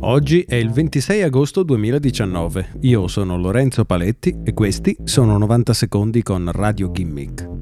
Oggi 0.00 0.42
è 0.42 0.54
il 0.56 0.70
26 0.70 1.22
agosto 1.22 1.62
2019. 1.62 2.78
Io 2.82 3.08
sono 3.08 3.38
Lorenzo 3.38 3.84
Paletti 3.84 4.36
e 4.44 4.52
questi 4.52 4.94
sono 5.04 5.38
90 5.38 5.72
secondi 5.72 6.22
con 6.22 6.50
Radio 6.52 6.90
Gimmick. 6.90 7.55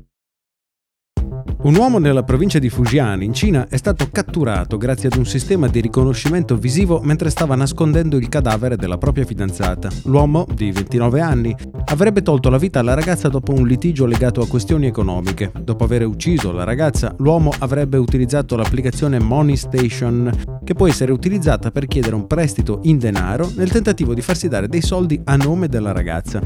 Un 1.65 1.77
uomo 1.77 1.97
nella 1.97 2.25
provincia 2.25 2.59
di 2.59 2.69
Fujian, 2.69 3.23
in 3.23 3.33
Cina, 3.33 3.69
è 3.71 3.79
stato 3.79 4.11
catturato 4.13 4.77
grazie 4.77 5.09
ad 5.09 5.17
un 5.17 5.25
sistema 5.25 5.67
di 5.67 5.81
riconoscimento 5.81 6.57
visivo 6.57 7.01
mentre 7.03 7.31
stava 7.31 7.55
nascondendo 7.55 8.19
il 8.19 8.29
cadavere 8.29 8.77
della 8.77 8.99
propria 8.99 9.25
fidanzata. 9.25 9.89
L'uomo, 10.05 10.47
di 10.53 10.71
29 10.71 11.23
anni, 11.23 11.57
avrebbe 11.87 12.21
tolto 12.21 12.51
la 12.51 12.59
vita 12.59 12.81
alla 12.81 12.93
ragazza 12.93 13.31
dopo 13.31 13.55
un 13.55 13.67
litigio 13.67 14.05
legato 14.05 14.43
a 14.43 14.47
questioni 14.47 14.85
economiche. 14.85 15.53
Dopo 15.59 15.85
aver 15.85 16.05
ucciso 16.05 16.53
la 16.53 16.65
ragazza, 16.65 17.15
l'uomo 17.17 17.51
avrebbe 17.61 17.97
utilizzato 17.97 18.57
l'applicazione 18.57 19.19
Money 19.19 19.57
Station, 19.57 20.61
che 20.63 20.75
può 20.75 20.87
essere 20.87 21.13
utilizzata 21.13 21.71
per 21.71 21.87
chiedere 21.87 22.15
un 22.15 22.27
prestito 22.27 22.81
in 22.83 22.99
denaro 22.99 23.51
nel 23.57 23.71
tentativo 23.71 24.13
di 24.13 24.21
farsi 24.21 24.49
dare 24.49 24.69
dei 24.69 24.83
soldi 24.83 25.19
a 25.25 25.37
nome 25.37 25.69
della 25.69 25.93
ragazza. 25.93 26.43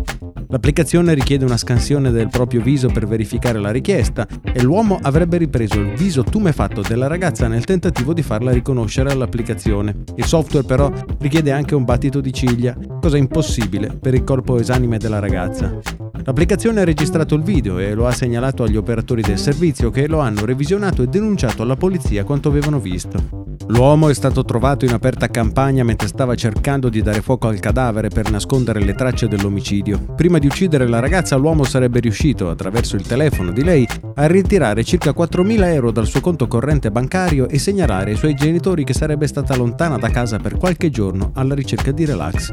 L'applicazione 0.51 1.13
richiede 1.13 1.45
una 1.45 1.59
scansione 1.59 2.11
del 2.11 2.31
proprio 2.31 2.63
viso 2.63 2.89
per 2.89 3.07
verificare 3.07 3.59
la 3.59 3.71
richiesta 3.71 4.27
e 4.43 4.63
l'uomo 4.63 4.99
avrebbe 5.03 5.37
ripreso 5.37 5.79
il 5.79 5.93
viso 5.93 6.25
tumefatto 6.25 6.81
della 6.81 7.07
ragazza 7.07 7.49
nel 7.49 7.65
tentativo 7.65 8.15
di 8.15 8.23
farla 8.23 8.51
riconoscere 8.51 9.11
all'applicazione. 9.11 10.05
Il 10.15 10.25
software 10.25 10.67
però 10.67 10.91
richiede 11.19 11.53
anche 11.53 11.75
un 11.75 11.85
battito 11.85 12.23
di 12.23 12.33
ciglia, 12.33 12.75
cosa 12.99 13.19
impossibile 13.19 13.89
per 13.89 14.15
il 14.15 14.25
corpo 14.25 14.59
esanime 14.59 14.97
della 14.97 15.19
ragazza. 15.19 15.79
L'applicazione 16.25 16.81
ha 16.81 16.85
registrato 16.85 17.35
il 17.35 17.43
video 17.43 17.79
e 17.79 17.93
lo 17.93 18.07
ha 18.07 18.13
segnalato 18.13 18.63
agli 18.63 18.77
operatori 18.77 19.21
del 19.21 19.39
servizio 19.39 19.91
che 19.91 20.09
lo 20.09 20.21
hanno 20.21 20.47
revisionato 20.47 21.03
e 21.03 21.09
denunciato 21.09 21.61
alla 21.63 21.77
polizia 21.77 22.25
quanto 22.25 22.49
avevano 22.49 22.81
visto. 22.81 23.48
L'uomo 23.69 24.09
è 24.09 24.15
stato 24.15 24.45
trovato 24.45 24.87
in 24.87 24.93
aperta 24.93 25.29
campagna 25.29 25.85
mentre 25.85 26.09
stava 26.09 26.35
cercando 26.35 26.89
di 26.89 27.03
dare 27.03 27.21
fuoco 27.21 27.49
al 27.49 27.61
cadavere 27.61 28.09
per 28.09 28.31
nascondere 28.31 28.81
le 28.81 28.95
tracce 28.95 29.29
dell'omicidio. 29.29 30.15
Prima 30.17 30.39
di 30.39 30.47
uccidere 30.47 30.89
la 30.89 31.01
ragazza, 31.01 31.37
l'uomo 31.37 31.65
sarebbe 31.65 32.01
riuscito, 32.01 32.49
attraverso 32.49 32.97
il 32.97 33.07
telefono 33.07 33.53
di 33.53 33.63
lei, 33.63 33.87
a 34.15 34.27
ritirare 34.27 34.85
circa 34.85 35.11
4.000 35.11 35.65
euro 35.75 35.91
dal 35.91 36.07
suo 36.07 36.21
conto 36.21 36.47
corrente 36.47 36.91
bancario 36.91 37.47
e 37.47 37.59
segnalare 37.59 38.13
ai 38.13 38.17
suoi 38.17 38.35
genitori 38.35 38.85
che 38.85 38.95
sarebbe 38.95 39.27
stata 39.27 39.55
lontana 39.55 39.99
da 39.99 40.09
casa 40.09 40.39
per 40.39 40.57
qualche 40.57 40.89
giorno 40.89 41.33
alla 41.35 41.55
ricerca 41.55 41.93
di 41.93 42.07
relax. 42.07 42.51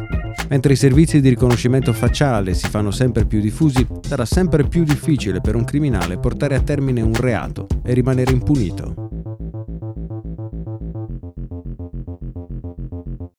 Mentre 0.49 0.73
i 0.73 0.77
servizi 0.77 1.21
di 1.21 1.29
riconoscimento 1.29 1.93
facciale 1.93 2.53
si 2.53 2.67
fanno 2.67 2.91
sempre 2.91 3.25
più 3.25 3.39
diffusi, 3.39 3.87
sarà 4.01 4.25
sempre 4.25 4.65
più 4.65 4.83
difficile 4.83 5.39
per 5.39 5.55
un 5.55 5.63
criminale 5.63 6.17
portare 6.17 6.55
a 6.55 6.61
termine 6.61 7.01
un 7.01 7.13
reato 7.13 7.67
e 7.83 7.93
rimanere 7.93 8.31
impunito. 8.31 9.04